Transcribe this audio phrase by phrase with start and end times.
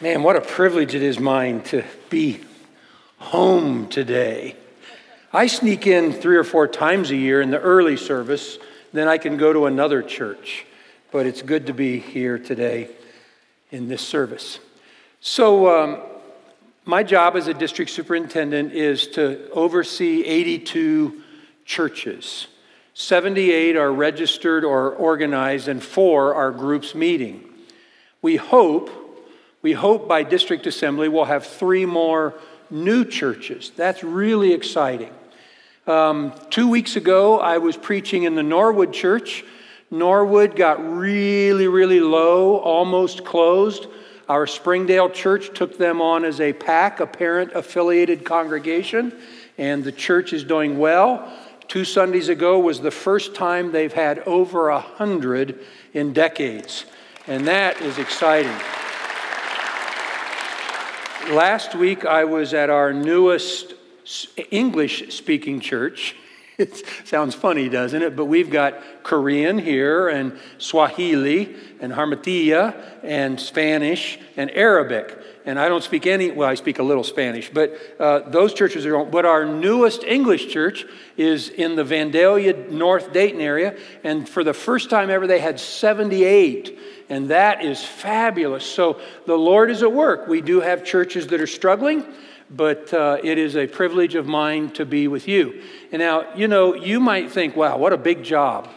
[0.00, 2.40] Man, what a privilege it is mine to be
[3.18, 4.56] home today.
[5.32, 8.58] I sneak in three or four times a year in the early service,
[8.92, 10.66] then I can go to another church.
[11.12, 12.88] But it's good to be here today
[13.70, 14.58] in this service.
[15.20, 16.00] So, um,
[16.84, 21.22] my job as a district superintendent is to oversee 82
[21.64, 22.48] churches.
[22.94, 27.44] 78 are registered or organized, and four are groups meeting.
[28.22, 29.03] We hope,
[29.64, 32.34] we hope by district assembly we'll have three more
[32.70, 33.72] new churches.
[33.74, 35.10] That's really exciting.
[35.86, 39.42] Um, two weeks ago, I was preaching in the Norwood Church.
[39.90, 43.86] Norwood got really, really low, almost closed.
[44.28, 49.14] Our Springdale Church took them on as a PAC, a parent affiliated congregation,
[49.56, 51.32] and the church is doing well.
[51.68, 55.58] Two Sundays ago was the first time they've had over a hundred
[55.94, 56.84] in decades,
[57.26, 58.52] and that is exciting.
[61.30, 63.72] Last week, I was at our newest
[64.50, 66.14] English speaking church.
[66.58, 68.14] It sounds funny, doesn't it?
[68.14, 75.68] But we've got Korean here, and Swahili, and Harmatiya, and Spanish, and Arabic and I
[75.68, 79.26] don't speak any, well, I speak a little Spanish, but uh, those churches are, but
[79.26, 84.88] our newest English church is in the Vandalia, North Dayton area, and for the first
[84.88, 86.78] time ever, they had 78,
[87.10, 88.64] and that is fabulous.
[88.64, 90.26] So the Lord is at work.
[90.28, 92.04] We do have churches that are struggling,
[92.50, 95.62] but uh, it is a privilege of mine to be with you.
[95.92, 98.68] And now, you know, you might think, wow, what a big job.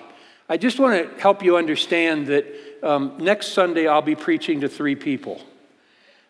[0.50, 2.46] I just want to help you understand that
[2.82, 5.42] um, next Sunday I'll be preaching to three people.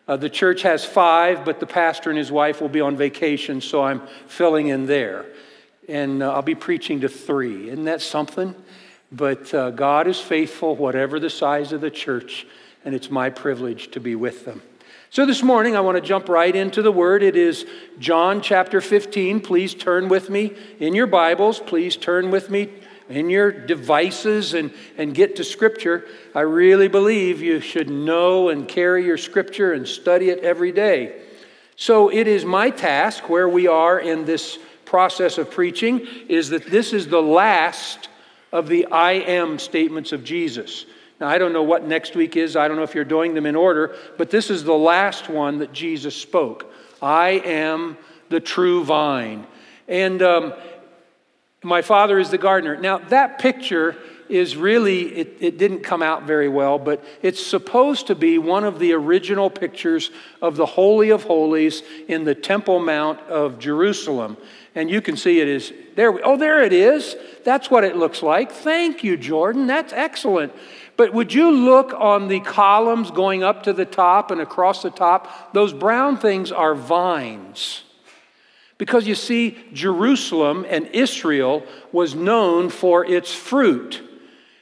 [0.08, 3.60] Uh, the church has five, but the pastor and his wife will be on vacation,
[3.60, 5.26] so I'm filling in there.
[5.88, 7.68] And uh, I'll be preaching to three.
[7.68, 8.54] Isn't that something?
[9.12, 12.46] But uh, God is faithful, whatever the size of the church,
[12.84, 14.62] and it's my privilege to be with them.
[15.10, 17.22] So this morning, I want to jump right into the word.
[17.22, 17.64] It is
[17.98, 19.40] John chapter 15.
[19.40, 21.60] Please turn with me in your Bibles.
[21.60, 22.68] Please turn with me
[23.08, 26.04] in your devices and, and get to Scripture,
[26.34, 31.22] I really believe you should know and carry your Scripture and study it every day.
[31.76, 36.66] So it is my task where we are in this process of preaching is that
[36.66, 38.08] this is the last
[38.52, 40.84] of the I am statements of Jesus.
[41.20, 42.54] Now, I don't know what next week is.
[42.56, 45.58] I don't know if you're doing them in order, but this is the last one
[45.58, 46.72] that Jesus spoke.
[47.02, 47.98] I am
[48.28, 49.46] the true vine.
[49.88, 50.54] And um,
[51.62, 52.76] my father is the gardener.
[52.76, 53.96] Now, that picture
[54.28, 58.64] is really, it, it, didn't come out very well, but it's supposed to be one
[58.64, 60.10] of the original pictures
[60.42, 64.36] of the Holy of Holies in the Temple Mount of Jerusalem.
[64.74, 66.24] And you can see it is there.
[66.24, 67.16] Oh, there it is.
[67.44, 68.52] That's what it looks like.
[68.52, 69.66] Thank you, Jordan.
[69.66, 70.52] That's excellent.
[70.96, 74.90] But would you look on the columns going up to the top and across the
[74.90, 75.52] top?
[75.52, 77.84] Those brown things are vines.
[78.78, 84.07] Because you see, Jerusalem and Israel was known for its fruit.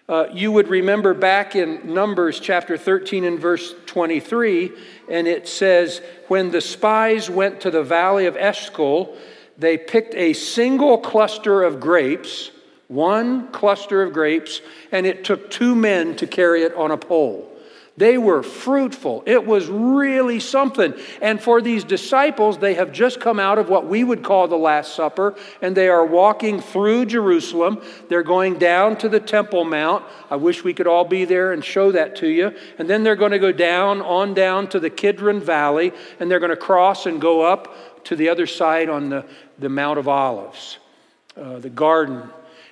[0.09, 4.71] Uh, you would remember back in Numbers chapter 13 and verse 23,
[5.11, 9.17] and it says, When the spies went to the valley of Eshcol,
[9.59, 12.53] they picked a single cluster of grapes,
[12.87, 14.61] one cluster of grapes,
[14.93, 17.51] and it took two men to carry it on a pole.
[17.99, 19.23] They were fruitful.
[19.25, 20.93] It was really something.
[21.23, 24.57] And for these disciples, they have just come out of what we would call the
[24.57, 27.81] Last Supper, and they are walking through Jerusalem.
[28.09, 30.05] They're going down to the Temple Mount.
[30.31, 32.55] I wish we could all be there and show that to you.
[32.79, 36.41] And then they're going to go down, on down to the Kidron Valley, and they're
[36.41, 39.25] going to cross and go up to the other side on the,
[39.59, 40.79] the Mount of Olives,
[41.37, 42.29] uh, the garden.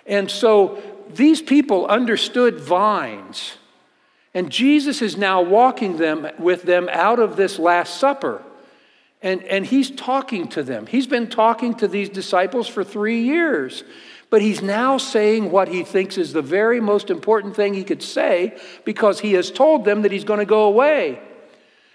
[0.06, 3.56] And so these people understood vines.
[4.34, 8.42] And Jesus is now walking them with them out of this Last Supper.
[9.22, 10.86] And, and he's talking to them.
[10.86, 13.84] He's been talking to these disciples for three years.
[14.28, 18.02] But he's now saying what he thinks is the very most important thing he could
[18.02, 21.20] say because he has told them that he's going to go away.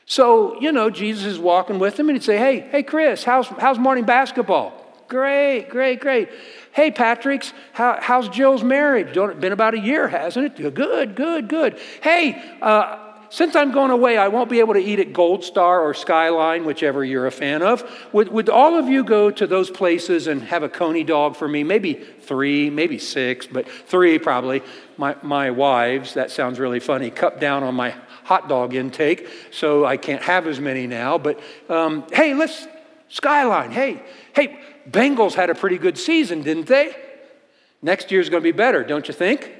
[0.06, 3.47] So, you know, Jesus is walking with them and he'd say, Hey, hey, Chris, how's,
[3.47, 4.74] how's morning basketball?
[5.09, 6.29] Great, great, great.
[6.71, 9.13] Hey, Patrick's, how, how's Jill's marriage?
[9.13, 10.73] Don't, been about a year, hasn't it?
[10.75, 11.79] Good, good, good.
[12.01, 15.81] Hey, uh, since I'm going away, I won't be able to eat at Gold Star
[15.81, 17.83] or Skyline, whichever you're a fan of.
[18.11, 21.47] Would, would all of you go to those places and have a coney dog for
[21.47, 21.63] me?
[21.63, 24.62] Maybe three, maybe six, but three probably.
[24.97, 29.85] My, my wives, that sounds really funny, cut down on my hot dog intake, so
[29.85, 31.17] I can't have as many now.
[31.17, 32.67] But um, hey, let's,
[33.09, 34.01] Skyline, hey,
[34.33, 34.59] hey,
[34.89, 36.95] Bengals had a pretty good season, didn't they?
[37.81, 39.51] Next year's going to be better, don't you think?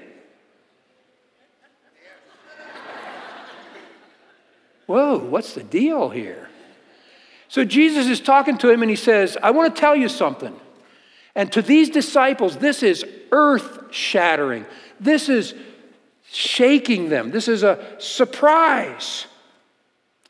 [4.86, 6.50] Whoa, what's the deal here?
[7.48, 10.60] So Jesus is talking to him and he says, I want to tell you something.
[11.36, 14.66] And to these disciples, this is earth shattering.
[15.00, 15.54] This is
[16.31, 17.31] shaking them.
[17.31, 19.25] This is a surprise.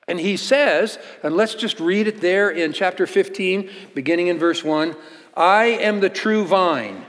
[0.10, 4.64] And he says, and let's just read it there in chapter 15, beginning in verse
[4.64, 4.96] 1
[5.38, 7.06] I am the true vine,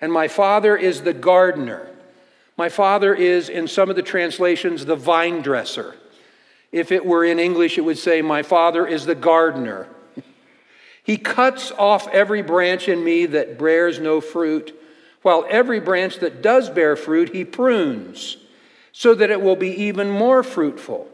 [0.00, 1.88] and my Father is the gardener.
[2.56, 5.94] My Father is, in some of the translations, the vine dresser.
[6.72, 9.86] If it were in English, it would say, My Father is the gardener.
[11.04, 14.74] he cuts off every branch in me that bears no fruit
[15.20, 18.38] while every branch that does bear fruit, he prunes,
[18.92, 21.10] so that it will be even more fruitful.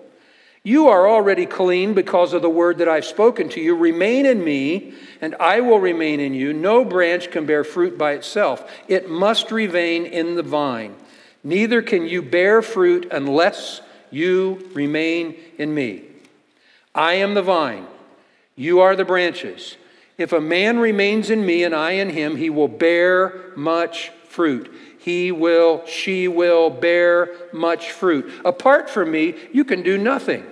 [0.65, 3.75] You are already clean because of the word that I've spoken to you.
[3.75, 6.53] Remain in me, and I will remain in you.
[6.53, 10.95] No branch can bear fruit by itself, it must remain in the vine.
[11.45, 13.81] Neither can you bear fruit unless
[14.13, 16.05] you remain in me.
[16.95, 17.87] I am the vine,
[18.55, 19.77] you are the branches.
[20.19, 24.73] If a man remains in me and I in him, he will bear much fruit.
[25.03, 28.33] He will, she will bear much fruit.
[28.45, 30.47] Apart from me, you can do nothing.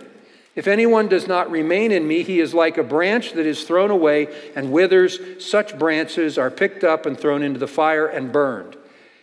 [0.56, 3.90] If anyone does not remain in me, he is like a branch that is thrown
[3.90, 4.26] away
[4.56, 5.20] and withers.
[5.38, 8.76] Such branches are picked up and thrown into the fire and burned.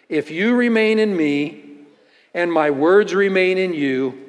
[0.08, 1.64] If you remain in me,
[2.34, 4.28] and my words remain in you,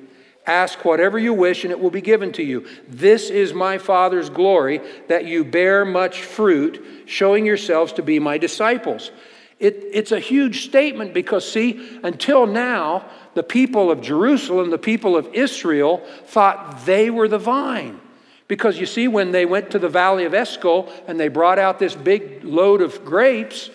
[0.49, 2.67] Ask whatever you wish, and it will be given to you.
[2.89, 8.39] This is my Father's glory, that you bear much fruit, showing yourselves to be my
[8.39, 9.11] disciples.
[9.59, 15.17] It, it's a huge statement because, see, until now, the people of Jerusalem, the people
[15.17, 18.01] of Israel, thought they were the vine.
[18.47, 21.79] Because you see, when they went to the valley of Eshcol and they brought out
[21.79, 23.71] this big load of grapes,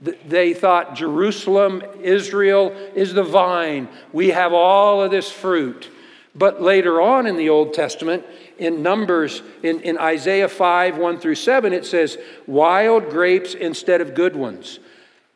[0.00, 3.88] they thought Jerusalem, Israel is the vine.
[4.12, 5.90] We have all of this fruit.
[6.34, 8.24] But later on in the Old Testament,
[8.58, 14.14] in Numbers, in, in Isaiah 5 1 through 7, it says, wild grapes instead of
[14.14, 14.78] good ones.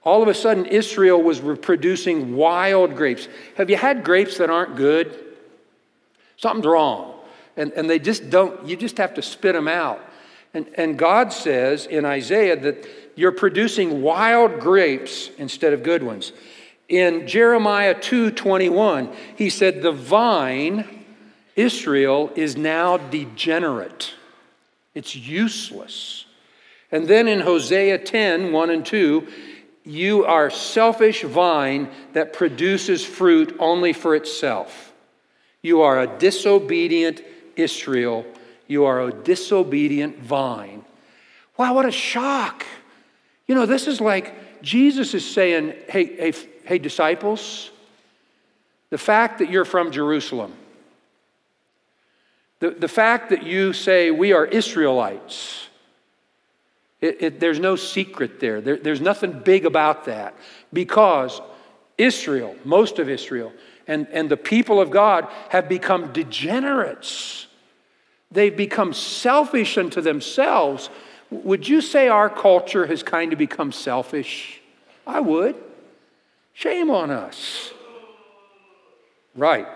[0.04, 3.28] All of a sudden, Israel was producing wild grapes.
[3.56, 5.16] Have you had grapes that aren't good?
[6.37, 7.14] Something's wrong.
[7.56, 10.00] And, and they just don't, you just have to spit them out.
[10.54, 16.32] And, and God says in Isaiah that you're producing wild grapes instead of good ones.
[16.88, 21.05] In Jeremiah 2:21, he said the vine
[21.56, 24.14] Israel is now degenerate.
[24.94, 26.26] It's useless.
[26.90, 29.26] And then in Hosea 10, 1 and 2,
[29.84, 34.93] you are selfish vine that produces fruit only for itself.
[35.61, 37.23] You are a disobedient
[37.56, 38.25] Israel.
[38.69, 40.84] You are a disobedient vine.
[41.56, 42.64] Wow, what a shock.
[43.46, 46.32] You know, this is like Jesus is saying, hey, hey
[46.64, 47.70] hey, disciples,
[48.90, 50.52] the fact that you're from Jerusalem,
[52.61, 55.69] the, the fact that you say we are Israelites,
[57.02, 58.60] it, it, there's no secret there.
[58.60, 58.76] there.
[58.76, 60.34] There's nothing big about that
[60.72, 61.43] because
[61.99, 63.52] Israel, most of Israel,
[63.87, 67.49] and, and the people of God have become degenerates.
[68.31, 70.88] They've become selfish unto themselves.
[71.31, 74.60] Would you say our culture has kind of become selfish?
[75.06, 75.56] I would.
[76.55, 77.72] Shame on us.
[79.34, 79.66] Right.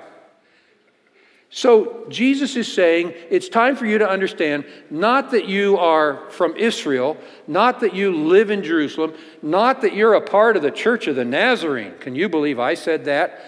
[1.57, 6.55] So Jesus is saying it's time for you to understand not that you are from
[6.55, 11.07] Israel, not that you live in Jerusalem, not that you're a part of the church
[11.07, 11.95] of the Nazarene.
[11.99, 13.41] Can you believe I said that?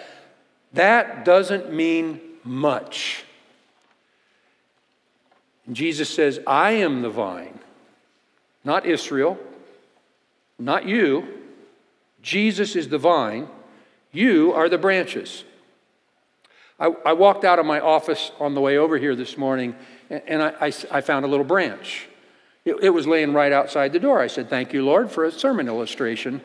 [0.72, 3.24] That doesn't mean much.
[5.70, 7.58] Jesus says, I am the vine,
[8.64, 9.38] not Israel,
[10.58, 11.28] not you.
[12.22, 13.48] Jesus is the vine,
[14.12, 15.44] you are the branches.
[16.78, 19.74] I, I walked out of my office on the way over here this morning
[20.10, 22.08] and, and I, I, I, found a little branch.
[22.64, 24.20] It, it was laying right outside the door.
[24.20, 26.40] I said, Thank you, Lord, for a sermon illustration.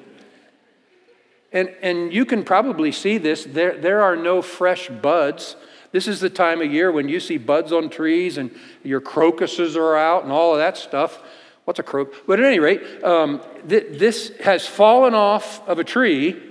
[1.52, 3.44] And, and you can probably see this.
[3.44, 5.56] There, there are no fresh buds.
[5.92, 8.50] This is the time of year when you see buds on trees and
[8.82, 11.22] your crocuses are out and all of that stuff.
[11.66, 12.26] What's a croak?
[12.26, 16.42] But at any rate, um, th- this has fallen off of a tree,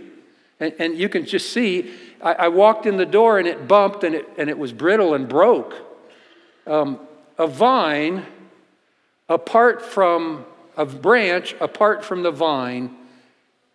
[0.61, 1.93] and, and you can just see.
[2.23, 5.15] I, I, walked in the door and it bumped and it, and it was brittle
[5.15, 5.75] and broke.
[6.67, 7.01] Um,
[7.39, 8.25] a vine,
[9.29, 10.45] apart from
[10.77, 12.97] a branch, apart from the vine,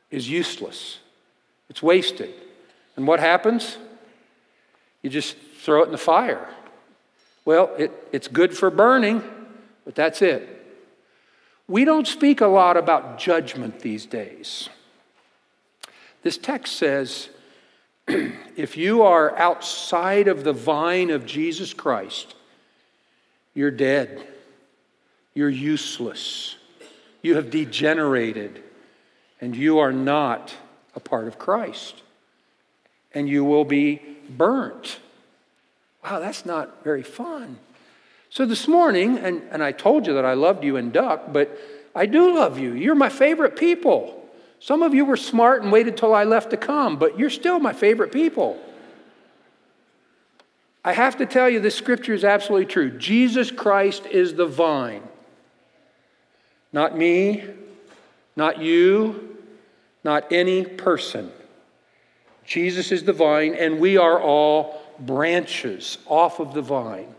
[0.09, 0.99] is useless.
[1.69, 2.33] It's wasted.
[2.95, 3.77] And what happens?
[5.01, 6.47] You just throw it in the fire.
[7.45, 9.23] Well, it, it's good for burning,
[9.85, 10.53] but that's it.
[11.67, 14.69] We don't speak a lot about judgment these days.
[16.23, 17.29] This text says,
[18.55, 22.35] if you are outside of the vine of Jesus Christ,
[23.53, 24.25] you're dead.
[25.33, 26.55] You're useless.
[27.21, 28.63] You have degenerated,
[29.41, 30.55] and you are not
[30.95, 32.01] a part of Christ.
[33.13, 34.99] And you will be burnt.
[36.03, 37.57] Wow, that's not very fun.
[38.29, 41.57] So this morning, and, and I told you that I loved you and Duck, but
[41.95, 42.73] I do love you.
[42.73, 44.26] You're my favorite people.
[44.59, 47.59] Some of you were smart and waited till I left to come, but you're still
[47.59, 48.59] my favorite people.
[50.83, 52.97] I have to tell you, this scripture is absolutely true.
[52.97, 55.03] Jesus Christ is the vine.
[56.71, 57.43] Not me,
[58.35, 59.37] not you,
[60.03, 61.31] not any person.
[62.45, 67.13] Jesus is the vine, and we are all branches off of the vine.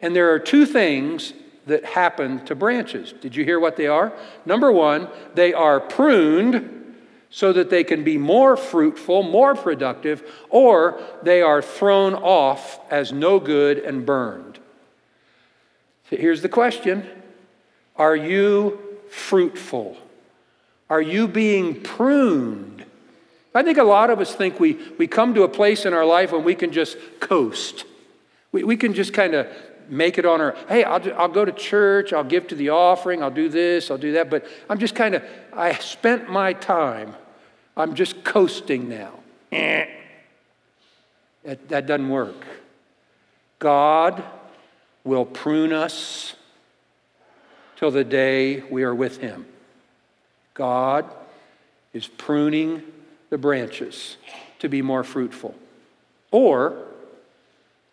[0.00, 1.32] And there are two things
[1.68, 3.14] that happen to branches.
[3.20, 4.12] Did you hear what they are?
[4.44, 6.74] Number one, they are pruned
[7.30, 13.12] so that they can be more fruitful, more productive, or they are thrown off as
[13.12, 14.58] no good and burned.
[16.10, 17.08] So here's the question
[17.96, 18.78] Are you
[19.10, 19.96] fruitful?
[20.90, 22.84] Are you being pruned?
[23.54, 26.04] I think a lot of us think we, we come to a place in our
[26.04, 27.84] life when we can just coast.
[28.52, 29.48] We, we can just kind of
[29.88, 33.22] make it on our, hey, I'll, I'll go to church, I'll give to the offering,
[33.22, 34.30] I'll do this, I'll do that.
[34.30, 37.14] But I'm just kind of, I spent my time.
[37.76, 39.12] I'm just coasting now.
[39.52, 39.86] Eh.
[41.44, 42.44] That, that doesn't work.
[43.58, 44.22] God
[45.04, 46.34] will prune us
[47.76, 49.46] till the day we are with Him.
[50.54, 51.08] God
[51.92, 52.82] is pruning
[53.30, 54.16] the branches
[54.58, 55.54] to be more fruitful.
[56.30, 56.87] Or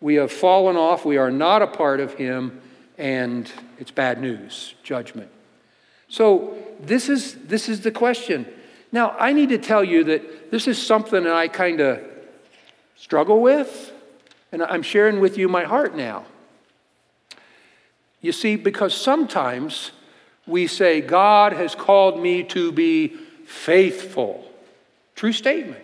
[0.00, 2.60] we have fallen off, we are not a part of Him,
[2.98, 5.30] and it's bad news, judgment.
[6.08, 8.46] So, this is, this is the question.
[8.92, 12.02] Now, I need to tell you that this is something that I kind of
[12.96, 13.92] struggle with,
[14.52, 16.24] and I'm sharing with you my heart now.
[18.20, 19.92] You see, because sometimes
[20.46, 23.08] we say, God has called me to be
[23.44, 24.50] faithful.
[25.14, 25.82] True statement.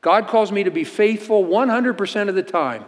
[0.00, 2.84] God calls me to be faithful 100% of the time.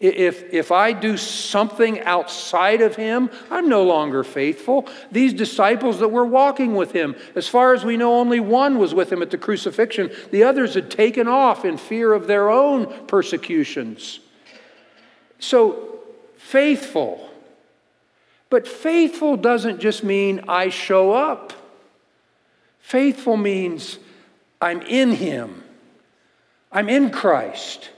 [0.00, 4.86] If, if I do something outside of him, I'm no longer faithful.
[5.10, 8.94] These disciples that were walking with him, as far as we know, only one was
[8.94, 10.12] with him at the crucifixion.
[10.30, 14.20] The others had taken off in fear of their own persecutions.
[15.40, 15.98] So,
[16.36, 17.28] faithful.
[18.50, 21.52] But faithful doesn't just mean I show up,
[22.78, 23.98] faithful means
[24.60, 25.64] I'm in him,
[26.70, 27.90] I'm in Christ.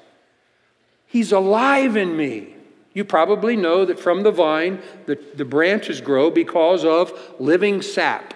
[1.10, 2.54] He's alive in me.
[2.94, 8.32] You probably know that from the vine, the, the branches grow because of living sap.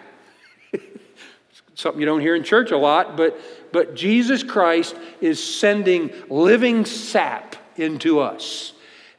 [1.77, 3.41] Something you don't hear in church a lot, but,
[3.73, 8.73] but Jesus Christ is sending living sap into us.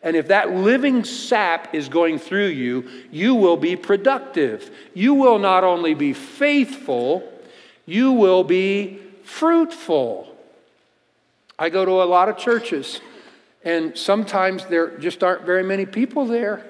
[0.04, 4.70] And if that living sap is going through you, you will be productive.
[4.94, 7.24] You will not only be faithful,
[7.86, 10.36] you will be fruitful.
[11.58, 13.00] I go to a lot of churches
[13.66, 16.64] and sometimes there just aren't very many people there.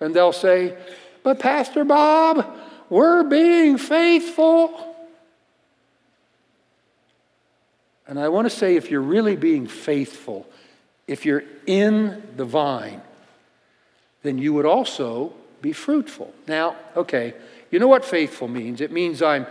[0.00, 0.76] And they'll say,
[1.22, 2.44] But Pastor Bob,
[2.90, 4.94] we're being faithful.
[8.08, 10.46] And I want to say, if you're really being faithful,
[11.08, 13.02] if you're in the vine,
[14.22, 16.32] then you would also be fruitful.
[16.46, 17.34] Now, okay,
[17.70, 18.80] you know what faithful means?
[18.80, 19.46] It means I'm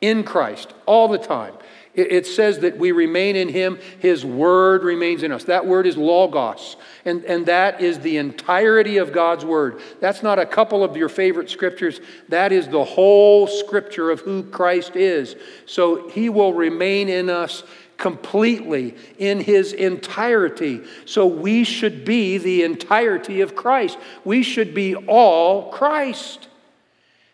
[0.00, 1.54] in Christ all the time.
[1.92, 5.44] It says that we remain in him, his word remains in us.
[5.44, 9.80] That word is logos, and, and that is the entirety of God's word.
[10.00, 14.44] That's not a couple of your favorite scriptures, that is the whole scripture of who
[14.44, 15.34] Christ is.
[15.66, 17.64] So he will remain in us
[17.96, 20.82] completely in his entirety.
[21.06, 23.98] So we should be the entirety of Christ.
[24.24, 26.48] We should be all Christ.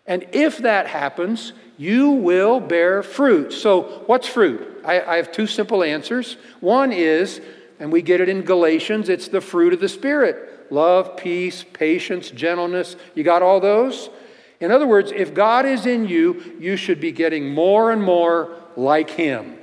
[0.06, 3.52] And if that happens, you will bear fruit.
[3.52, 4.82] So, what's fruit?
[4.84, 6.36] I, I, have two simple answers.
[6.60, 7.40] One is,
[7.78, 12.30] and we get it in Galatians, it's the fruit of the Spirit love, peace, patience,
[12.30, 12.96] gentleness.
[13.14, 14.10] You got all those?
[14.58, 18.56] In other words, if God is in you, you should be getting more and more
[18.74, 19.58] like Him.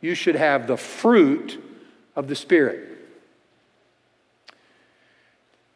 [0.00, 1.62] You should have the fruit
[2.14, 2.96] of the Spirit.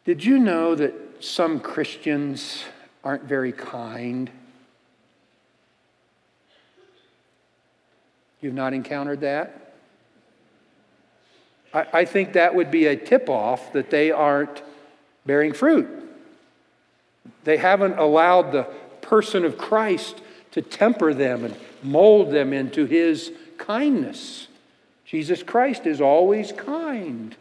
[0.05, 2.63] Did you know that some Christians
[3.03, 4.31] aren't very kind?
[8.41, 9.73] You've not encountered that?
[11.73, 14.61] I, I think that would be a tip off that they aren't
[15.25, 15.87] bearing fruit.
[17.43, 18.63] They haven't allowed the
[19.01, 20.21] person of Christ
[20.51, 24.47] to temper them and mold them into his kindness.
[25.05, 27.35] Jesus Christ is always kind,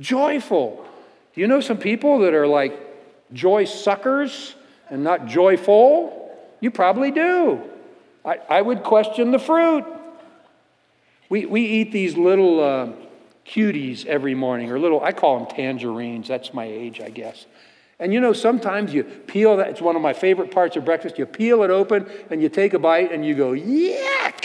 [0.00, 0.86] joyful.
[1.34, 2.78] Do you know some people that are like
[3.32, 4.54] joy suckers
[4.90, 6.36] and not joyful?
[6.60, 7.62] You probably do.
[8.24, 9.84] I, I would question the fruit.
[11.28, 12.88] We, we eat these little uh,
[13.46, 16.28] cuties every morning, or little, I call them tangerines.
[16.28, 17.46] That's my age, I guess.
[17.98, 21.18] And you know, sometimes you peel that, it's one of my favorite parts of breakfast.
[21.18, 24.44] You peel it open and you take a bite and you go, yuck!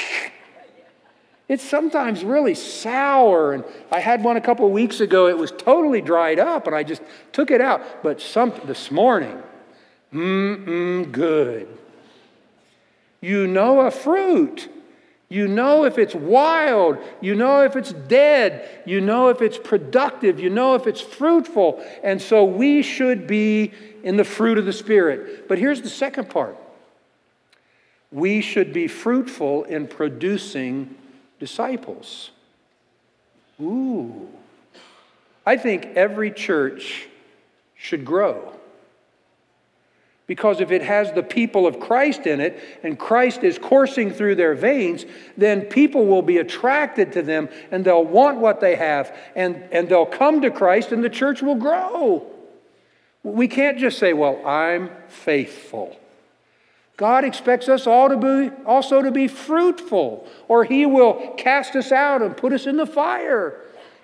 [1.48, 3.54] It's sometimes really sour.
[3.54, 5.28] And I had one a couple weeks ago.
[5.28, 8.04] It was totally dried up and I just took it out.
[8.04, 9.42] But some, this morning,
[10.14, 11.68] mmm, good.
[13.22, 14.70] You know a fruit.
[15.30, 16.98] You know if it's wild.
[17.22, 18.68] You know if it's dead.
[18.86, 20.40] You know if it's productive.
[20.40, 21.86] You know if it's fruitful.
[22.04, 23.72] And so we should be
[24.04, 25.48] in the fruit of the Spirit.
[25.48, 26.58] But here's the second part
[28.12, 30.96] we should be fruitful in producing
[31.40, 32.32] disciples.
[33.62, 34.28] Ooh.
[35.46, 37.08] I think every church
[37.76, 38.59] should grow.
[40.30, 44.36] Because if it has the people of Christ in it and Christ is coursing through
[44.36, 49.18] their veins, then people will be attracted to them and they'll want what they have
[49.36, 52.28] and, and they'll come to Christ and the church will grow.
[53.24, 56.00] We can't just say, well, I'm faithful.
[56.96, 61.92] God expects us all to be also to be fruitful, or He will cast us
[61.92, 63.60] out and put us in the fire.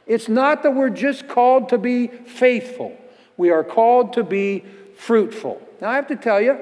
[0.08, 2.98] It's not that we're just called to be faithful,
[3.38, 4.64] we are called to be
[4.98, 5.62] fruitful.
[5.82, 6.60] Now, I have to tell you,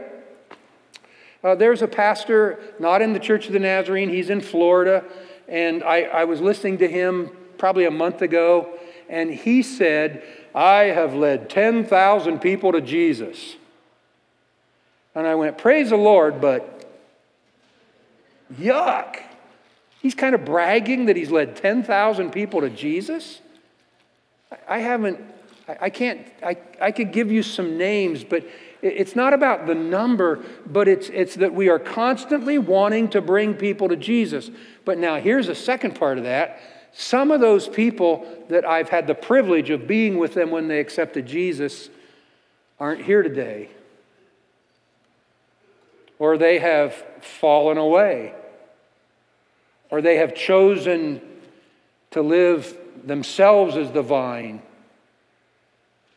[1.43, 5.03] uh, there's a pastor not in the Church of the Nazarene, he's in Florida,
[5.47, 8.77] and I, I was listening to him probably a month ago,
[9.09, 10.23] and he said,
[10.55, 13.55] I have led 10,000 people to Jesus.
[15.15, 16.85] And I went, Praise the Lord, but
[18.59, 19.17] yuck.
[20.01, 23.39] He's kind of bragging that he's led 10,000 people to Jesus.
[24.67, 25.19] I haven't,
[25.67, 28.45] I can't, I, I could give you some names, but
[28.81, 33.53] it's not about the number, but it's, it's that we are constantly wanting to bring
[33.53, 34.51] people to Jesus.
[34.83, 36.59] But now here's a second part of that.
[36.91, 40.79] Some of those people that I've had the privilege of being with them when they
[40.79, 41.89] accepted Jesus
[42.77, 43.69] aren't here today.
[46.19, 48.33] Or they have fallen away.
[49.89, 51.21] Or they have chosen
[52.11, 54.61] to live themselves as the vine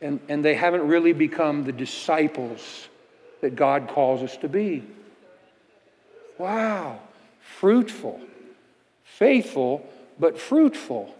[0.01, 2.87] and, and they haven't really become the disciples
[3.41, 4.83] that God calls us to be.
[6.37, 6.99] Wow,
[7.41, 8.21] fruitful,
[9.03, 9.87] faithful,
[10.19, 11.13] but fruitful.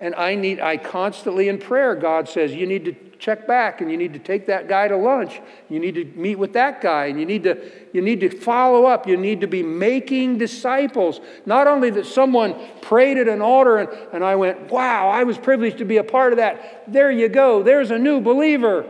[0.00, 3.90] And I need, I constantly in prayer, God says, you need to check back and
[3.90, 5.40] you need to take that guy to lunch.
[5.68, 7.58] You need to meet with that guy and you need to,
[7.92, 9.08] you need to follow up.
[9.08, 11.20] You need to be making disciples.
[11.46, 15.36] Not only that someone prayed at an altar and, and I went, wow, I was
[15.36, 16.84] privileged to be a part of that.
[16.86, 17.64] There you go.
[17.64, 18.88] There's a new believer.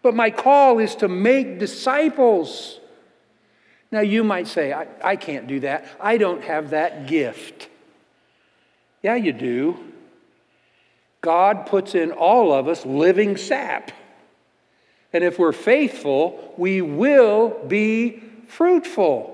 [0.00, 2.80] But my call is to make disciples.
[3.90, 5.86] Now, you might say, I, I can't do that.
[6.00, 7.68] I don't have that gift.
[9.02, 9.78] Yeah, you do.
[11.20, 13.90] God puts in all of us living sap.
[15.12, 19.32] And if we're faithful, we will be fruitful.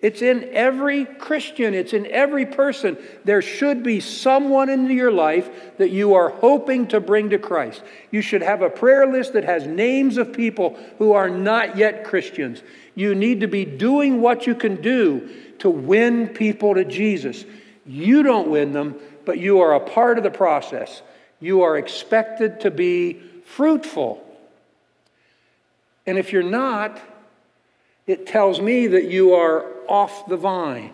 [0.00, 2.96] It's in every Christian, it's in every person.
[3.24, 7.82] There should be someone in your life that you are hoping to bring to Christ.
[8.12, 12.04] You should have a prayer list that has names of people who are not yet
[12.04, 12.62] Christians.
[12.94, 15.28] You need to be doing what you can do
[15.58, 17.44] to win people to Jesus.
[17.88, 21.00] You don't win them, but you are a part of the process.
[21.40, 24.22] You are expected to be fruitful.
[26.06, 27.00] And if you're not,
[28.06, 30.92] it tells me that you are off the vine.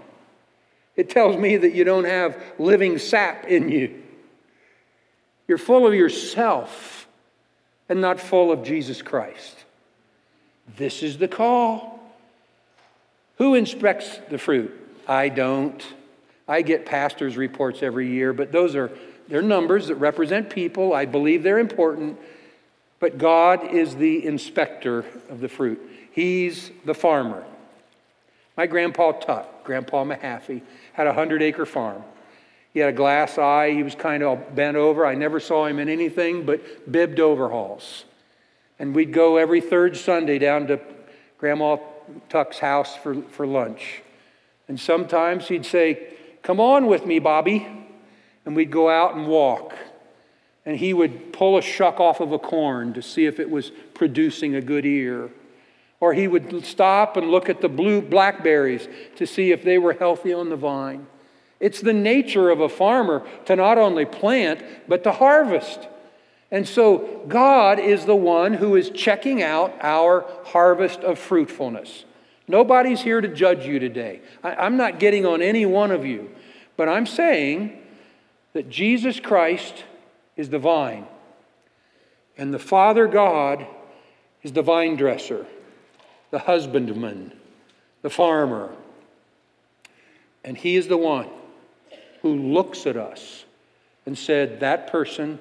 [0.94, 4.02] It tells me that you don't have living sap in you.
[5.48, 7.08] You're full of yourself
[7.88, 9.64] and not full of Jesus Christ.
[10.76, 12.00] This is the call.
[13.38, 14.72] Who inspects the fruit?
[15.08, 15.84] I don't.
[16.46, 18.90] I get pastors' reports every year, but those are
[19.28, 20.92] they're numbers that represent people.
[20.92, 22.18] I believe they're important,
[23.00, 25.80] but God is the inspector of the fruit.
[26.12, 27.44] He's the farmer.
[28.56, 32.04] My grandpa Tuck, Grandpa Mahaffey, had a hundred acre farm.
[32.72, 33.70] He had a glass eye.
[33.70, 35.06] He was kind of bent over.
[35.06, 38.04] I never saw him in anything but bibbed overhauls.
[38.78, 40.80] And we'd go every third Sunday down to
[41.38, 41.78] Grandma
[42.28, 44.02] Tuck's house for, for lunch.
[44.68, 47.66] And sometimes he'd say, Come on with me, Bobby.
[48.46, 49.74] And we'd go out and walk.
[50.64, 53.72] And he would pull a shuck off of a corn to see if it was
[53.94, 55.30] producing a good ear.
[56.00, 59.94] Or he would stop and look at the blue blackberries to see if they were
[59.94, 61.06] healthy on the vine.
[61.60, 65.88] It's the nature of a farmer to not only plant, but to harvest.
[66.50, 72.04] And so God is the one who is checking out our harvest of fruitfulness.
[72.46, 74.20] Nobody's here to judge you today.
[74.42, 76.30] I, am not getting on any one of you,
[76.76, 77.78] but I'm saying
[78.52, 79.84] that Jesus Christ
[80.36, 81.06] is the vine,
[82.36, 83.66] and the Father God
[84.42, 85.46] is the vine dresser,
[86.30, 87.32] the husbandman,
[88.02, 88.70] the farmer.
[90.44, 91.28] And He is the one
[92.22, 93.44] who looks at us
[94.06, 95.38] and said, That person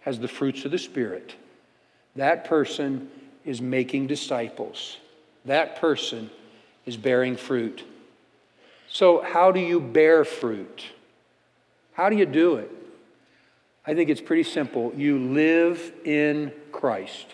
[0.00, 1.34] has the fruits of the Spirit.
[2.14, 3.10] That person
[3.44, 4.96] is making disciples.
[5.44, 6.30] That person
[6.86, 7.84] is bearing fruit.
[8.96, 10.86] So, how do you bear fruit?
[11.92, 12.70] How do you do it?
[13.86, 14.90] I think it's pretty simple.
[14.96, 17.26] You live in Christ.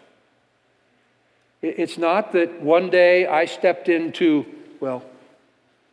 [1.60, 4.44] It's not that one day I stepped into,
[4.80, 5.04] well,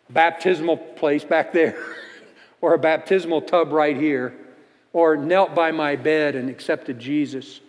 [0.10, 1.78] a baptismal place back there,
[2.62, 4.34] or a baptismal tub right here,
[4.92, 7.60] or knelt by my bed and accepted Jesus.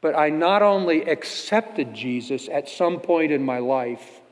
[0.00, 4.22] But I not only accepted Jesus at some point in my life,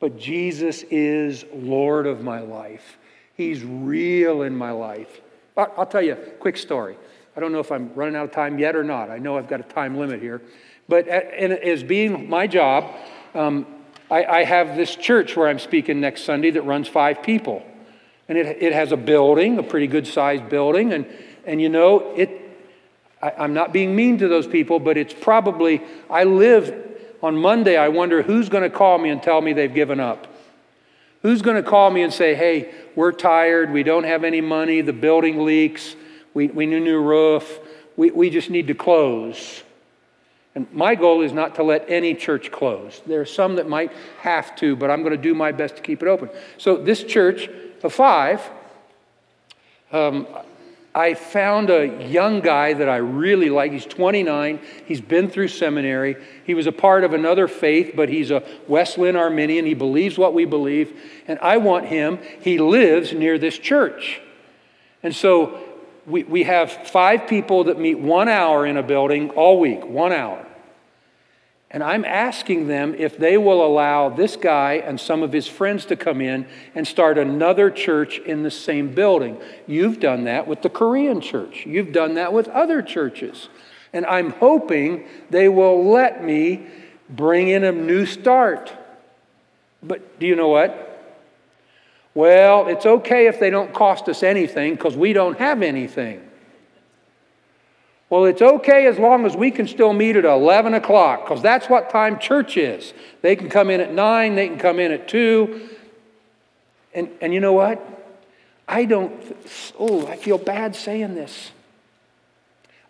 [0.00, 2.98] but Jesus is Lord of my life.
[3.34, 5.20] He's real in my life.
[5.56, 6.96] I'll tell you a quick story.
[7.36, 9.10] I don't know if I'm running out of time yet or not.
[9.10, 10.40] I know I've got a time limit here.
[10.88, 12.92] But as being my job,
[13.34, 13.66] um,
[14.10, 17.62] I, I, have this church where I'm speaking next Sunday that runs five people.
[18.28, 20.92] And it, it has a building, a pretty good sized building.
[20.92, 21.06] And,
[21.46, 22.30] and you know, it,
[23.22, 26.89] I, I'm not being mean to those people, but it's probably, I live
[27.22, 30.26] on Monday, I wonder who's going to call me and tell me they've given up.
[31.22, 34.80] Who's going to call me and say, hey, we're tired, we don't have any money,
[34.80, 35.94] the building leaks,
[36.32, 37.58] we, we need a new roof,
[37.96, 39.62] we, we just need to close.
[40.54, 43.02] And my goal is not to let any church close.
[43.06, 45.82] There are some that might have to, but I'm going to do my best to
[45.82, 46.30] keep it open.
[46.58, 47.48] So, this church
[47.82, 48.42] of five,
[49.92, 50.26] um,
[50.94, 53.70] I found a young guy that I really like.
[53.70, 54.58] He's 29.
[54.86, 56.16] He's been through seminary.
[56.44, 59.66] He was a part of another faith, but he's a Wesleyan Arminian.
[59.66, 60.92] He believes what we believe.
[61.28, 64.20] And I want him, he lives near this church.
[65.02, 65.60] And so
[66.06, 70.12] we, we have five people that meet one hour in a building all week, one
[70.12, 70.44] hour.
[71.72, 75.84] And I'm asking them if they will allow this guy and some of his friends
[75.86, 79.40] to come in and start another church in the same building.
[79.68, 83.48] You've done that with the Korean church, you've done that with other churches.
[83.92, 86.66] And I'm hoping they will let me
[87.08, 88.72] bring in a new start.
[89.82, 90.86] But do you know what?
[92.14, 96.20] Well, it's okay if they don't cost us anything because we don't have anything.
[98.10, 101.68] Well, it's okay as long as we can still meet at 11 o'clock, because that's
[101.68, 102.92] what time church is.
[103.22, 105.68] They can come in at 9, they can come in at 2.
[106.92, 107.80] And, and you know what?
[108.66, 109.12] I don't,
[109.78, 111.52] oh, I feel bad saying this.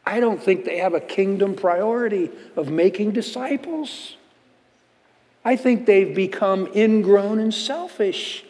[0.06, 4.16] I don't think they have a kingdom priority of making disciples.
[5.44, 8.44] I think they've become ingrown and selfish.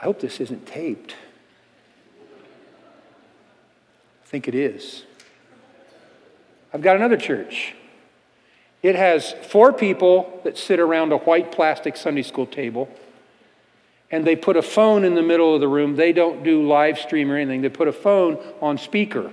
[0.00, 1.16] I hope this isn't taped.
[4.32, 5.04] Think it is.
[6.72, 7.74] I've got another church.
[8.82, 12.88] It has four people that sit around a white plastic Sunday school table,
[14.10, 15.96] and they put a phone in the middle of the room.
[15.96, 19.30] They don't do live stream or anything, they put a phone on speaker.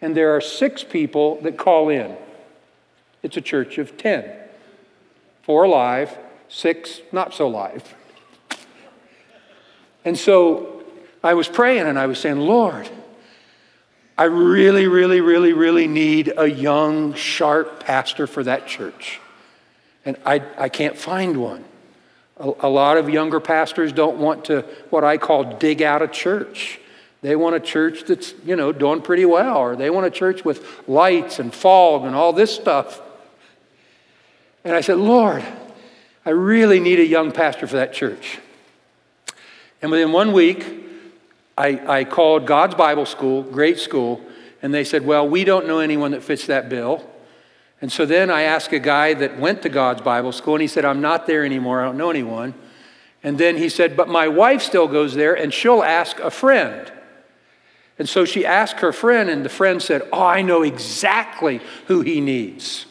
[0.00, 2.16] And there are six people that call in.
[3.24, 4.24] It's a church of 10.
[5.42, 6.16] Four live,
[6.48, 7.92] six not so live.
[10.04, 10.84] And so
[11.24, 12.88] I was praying and I was saying, Lord,
[14.22, 19.18] I really, really, really, really need a young, sharp pastor for that church.
[20.04, 21.64] And I, I can't find one.
[22.36, 26.06] A, a lot of younger pastors don't want to, what I call, dig out a
[26.06, 26.78] church.
[27.22, 30.44] They want a church that's, you know, doing pretty well, or they want a church
[30.44, 33.00] with lights and fog and all this stuff.
[34.62, 35.42] And I said, Lord,
[36.24, 38.38] I really need a young pastor for that church.
[39.82, 40.81] And within one week,
[41.56, 44.20] I, I called God's Bible School, great school,
[44.62, 47.08] and they said, Well, we don't know anyone that fits that bill.
[47.80, 50.68] And so then I asked a guy that went to God's Bible School, and he
[50.68, 51.82] said, I'm not there anymore.
[51.82, 52.54] I don't know anyone.
[53.24, 56.90] And then he said, But my wife still goes there, and she'll ask a friend.
[57.98, 62.00] And so she asked her friend, and the friend said, Oh, I know exactly who
[62.00, 62.86] he needs.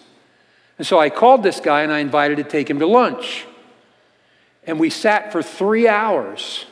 [0.77, 3.45] And so I called this guy and I invited to take him to lunch.
[4.65, 6.65] And we sat for three hours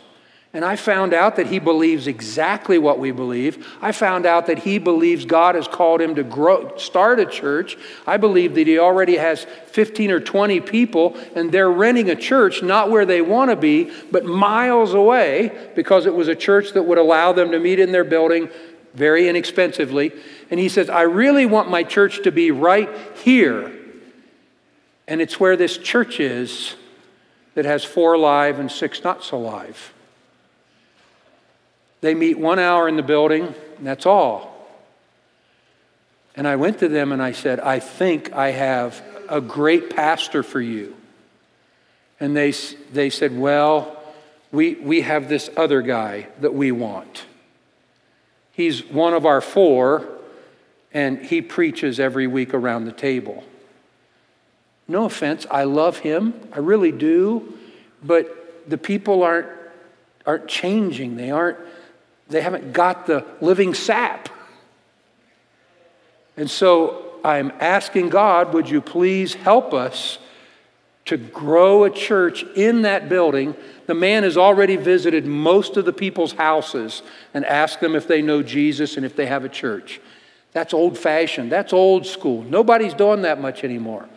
[0.51, 3.67] And I found out that he believes exactly what we believe.
[3.81, 7.77] I found out that he believes God has called him to grow, start a church.
[8.07, 12.63] I believe that he already has 15 or 20 people, and they're renting a church
[12.63, 16.83] not where they want to be, but miles away because it was a church that
[16.83, 18.49] would allow them to meet in their building
[18.95, 20.11] very inexpensively.
[20.49, 23.71] And he says, I really want my church to be right here.
[25.07, 26.75] And it's where this church is
[27.53, 29.93] that has four live and six not so live.
[32.01, 34.49] They meet one hour in the building, and that's all.
[36.35, 40.43] And I went to them and I said, I think I have a great pastor
[40.43, 40.95] for you.
[42.19, 42.51] And they,
[42.93, 44.01] they said, Well,
[44.51, 47.25] we, we have this other guy that we want.
[48.51, 50.07] He's one of our four,
[50.93, 53.43] and he preaches every week around the table.
[54.87, 57.57] No offense, I love him, I really do,
[58.03, 59.47] but the people aren't,
[60.25, 61.15] aren't changing.
[61.15, 61.59] They aren't
[62.29, 64.29] they haven't got the living sap.
[66.37, 70.19] And so I'm asking God, would you please help us
[71.05, 73.55] to grow a church in that building?
[73.87, 77.01] The man has already visited most of the people's houses
[77.33, 79.99] and asked them if they know Jesus and if they have a church.
[80.51, 81.51] That's old fashioned.
[81.51, 82.43] That's old school.
[82.43, 84.07] Nobody's doing that much anymore.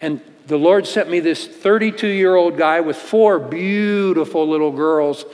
[0.00, 5.24] And the Lord sent me this 32 year old guy with four beautiful little girls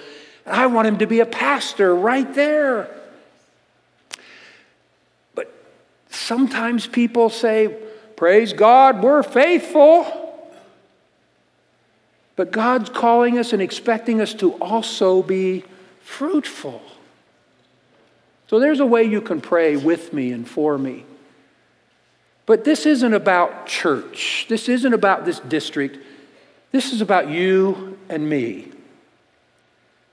[0.50, 2.90] I want him to be a pastor right there.
[5.34, 5.52] But
[6.10, 7.76] sometimes people say,
[8.16, 10.06] Praise God, we're faithful.
[12.36, 15.64] But God's calling us and expecting us to also be
[16.02, 16.82] fruitful.
[18.48, 21.04] So there's a way you can pray with me and for me.
[22.46, 24.46] But this isn't about church.
[24.48, 25.98] This isn't about this district.
[26.72, 28.72] This is about you and me.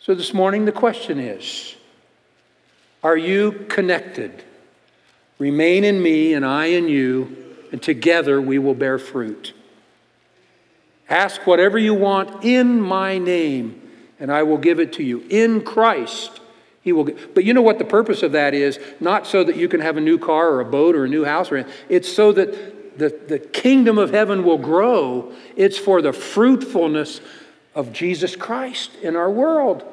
[0.07, 1.75] So this morning, the question is
[3.03, 4.41] Are you connected?
[5.37, 9.53] Remain in me, and I in you, and together we will bear fruit.
[11.09, 13.81] Ask whatever you want in my name,
[14.17, 15.25] and I will give it to you.
[15.29, 16.39] In Christ,
[16.81, 17.03] He will.
[17.03, 17.33] Give.
[17.35, 18.79] But you know what the purpose of that is?
[19.01, 21.25] Not so that you can have a new car or a boat or a new
[21.25, 21.75] house, or anything.
[21.89, 25.33] it's so that the, the kingdom of heaven will grow.
[25.57, 27.19] It's for the fruitfulness
[27.75, 29.83] of Jesus Christ in our world.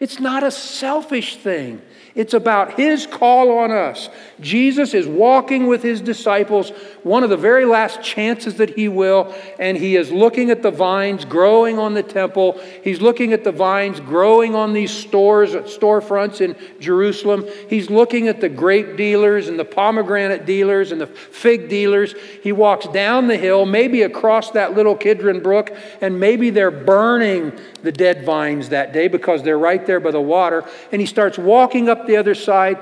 [0.00, 1.82] It's not a selfish thing.
[2.14, 4.08] It's about his call on us.
[4.40, 6.70] Jesus is walking with his disciples,
[7.02, 10.70] one of the very last chances that he will, and he is looking at the
[10.70, 12.60] vines growing on the temple.
[12.82, 17.46] He's looking at the vines growing on these stores, storefronts in Jerusalem.
[17.68, 22.14] He's looking at the grape dealers and the pomegranate dealers and the fig dealers.
[22.42, 27.52] He walks down the hill, maybe across that little Kidron Brook, and maybe they're burning
[27.82, 30.64] the dead vines that day because they're right there by the water.
[30.92, 32.78] And he starts walking up the other side.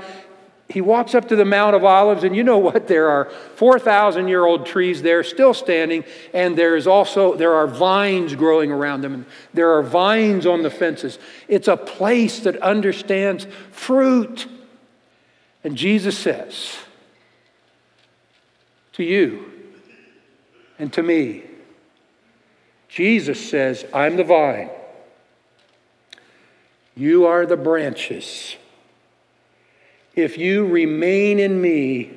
[0.69, 2.89] He walks up to the Mount of Olives, and you know what?
[2.89, 6.05] There are 4,000 year old trees there still standing,
[6.35, 10.63] and there is also there are vines growing around them, and there are vines on
[10.63, 11.19] the fences.
[11.49, 14.47] It's a place that understands fruit.
[15.65, 16.77] And Jesus says
[18.93, 19.51] to you
[20.79, 21.45] and to me,
[22.89, 24.71] Jesus says, I'm the vine.
[26.95, 28.57] You are the branches.
[30.19, 32.11] If you remain in me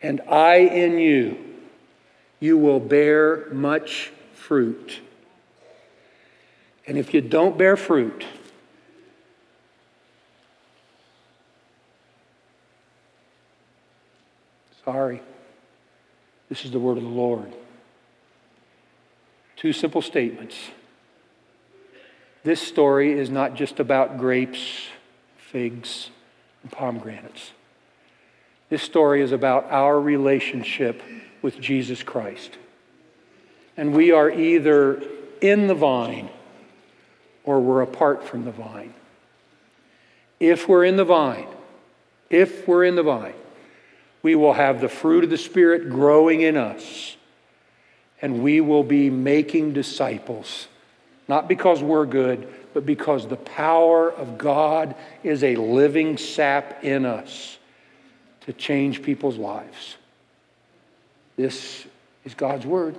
[0.00, 1.36] and I in you,
[2.40, 5.00] you will bear much fruit.
[6.86, 8.24] And if you don't bear fruit,
[14.82, 15.20] sorry,
[16.48, 17.52] this is the word of the Lord.
[19.56, 20.56] Two simple statements.
[22.42, 24.86] This story is not just about grapes,
[25.36, 26.08] figs,
[26.62, 27.52] and pomegranates.
[28.68, 31.02] This story is about our relationship
[31.42, 32.56] with Jesus Christ.
[33.76, 35.02] And we are either
[35.40, 36.30] in the vine
[37.44, 38.94] or we're apart from the vine.
[40.40, 41.48] If we're in the vine,
[42.30, 43.34] if we're in the vine,
[44.22, 47.16] we will have the fruit of the Spirit growing in us,
[48.20, 50.68] and we will be making disciples
[51.28, 57.04] not because we're good, but because the power of God is a living sap in
[57.04, 57.58] us
[58.42, 59.96] to change people's lives.
[61.36, 61.86] This
[62.24, 62.96] is God's Word.